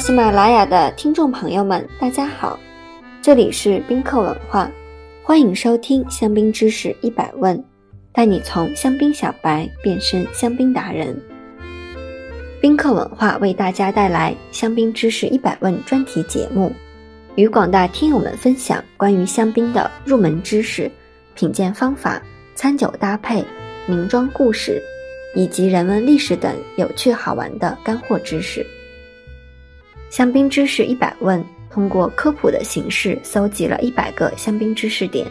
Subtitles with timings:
[0.00, 2.58] 喜马拉雅的听众朋友们，大家好，
[3.20, 4.70] 这里是宾客文化，
[5.22, 7.62] 欢迎收听香槟知识一百问，
[8.10, 11.14] 带你从香槟小白变身香槟达人。
[12.62, 16.72] 宾客文化为大家带来香槟知识一百问专题节目，
[17.34, 20.90] 与广大听友们分享关于香槟的入门知识、
[21.34, 22.22] 品鉴方法、
[22.54, 23.44] 餐酒搭配、
[23.86, 24.82] 名庄故事。
[25.36, 28.66] 以及人文历史等有趣好玩的干货知识。
[30.10, 35.24] 香槟知识一百问，通过科普的形式搜集了一百个香槟知识点，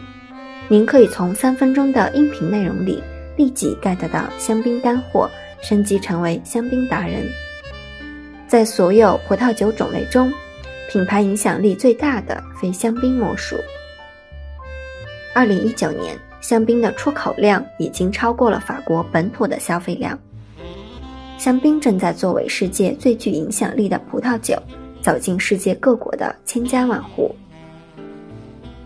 [0.68, 3.02] 您可以从三分钟的音频内容里
[3.36, 5.30] 立即 get 到香槟干货，
[5.60, 7.28] 升级成为香槟达人。
[8.48, 10.32] 在所有葡萄酒种类中，
[10.90, 13.56] 品牌影响力最大的非香槟莫属。
[15.34, 16.18] 二零一九年。
[16.40, 20.18] 香槟的出口量已经超过了法国本土的消费量。
[21.40, 24.54] 香槟正在作为世界最具影响力的葡萄酒，
[25.00, 27.34] 走进世界各国的千家万户。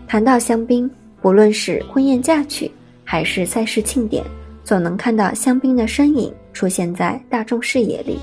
[0.07, 0.89] 谈到香槟，
[1.21, 2.71] 不论是婚宴嫁娶，
[3.03, 4.23] 还是赛事庆典，
[4.63, 8.17] 总能看到香槟的身影出现在大众视野里。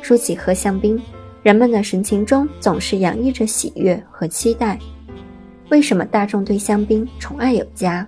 [0.00, 0.96] 说起喝香槟，
[1.42, 4.78] 人们的神情中总是洋溢着喜悦和期待。
[5.70, 8.06] 为什么大众对香槟宠爱有加？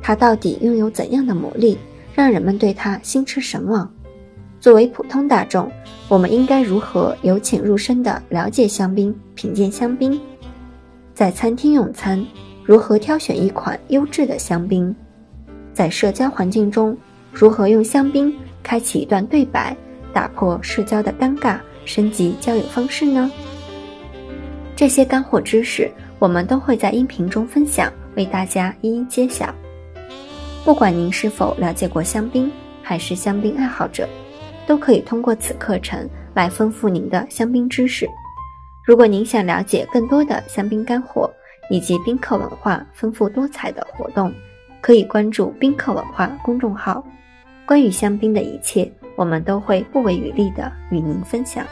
[0.00, 1.76] 它到底拥有怎样的魔力，
[2.14, 3.86] 让人们对它心驰神往？
[4.60, 5.72] 作为普通大众，
[6.06, 10.20] 我们应该如何由浅入深地了解香槟、品鉴香槟？
[11.14, 12.22] 在餐厅用餐，
[12.62, 14.94] 如何挑选一款优质的香槟？
[15.72, 16.94] 在社交环境中，
[17.32, 18.30] 如何用香槟
[18.62, 19.74] 开启一段对白，
[20.12, 23.30] 打破社交的尴尬，升级交友方式呢？
[24.76, 29.54] 这些干货知识，我们都会在音频中分享，为大家一一揭晓。
[30.66, 34.06] 不管您是否了解过香槟，还是香槟爱好者，
[34.70, 38.08] 都可以通过此课程来丰富您的香槟知识。
[38.84, 41.28] 如果您想了解更多的香槟干货
[41.70, 44.32] 以及宾客文化丰富多彩的活动，
[44.80, 47.04] 可以关注宾客文化公众号。
[47.66, 51.66] 关于香槟的一切，我们都会不遗余力的与您分享。